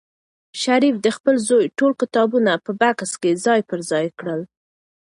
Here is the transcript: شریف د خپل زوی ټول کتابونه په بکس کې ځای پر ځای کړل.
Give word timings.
شریف 0.63 0.95
د 1.01 1.07
خپل 1.17 1.35
زوی 1.47 1.65
ټول 1.77 1.91
کتابونه 2.01 2.51
په 2.65 2.71
بکس 2.81 3.11
کې 3.21 3.31
ځای 3.45 3.59
پر 3.69 3.79
ځای 3.91 4.05
کړل. 4.19 4.41